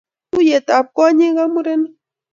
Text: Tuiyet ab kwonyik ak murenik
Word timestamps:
Tuiyet 0.31 0.67
ab 0.77 0.87
kwonyik 0.95 1.37
ak 1.43 1.49
murenik 1.53 1.93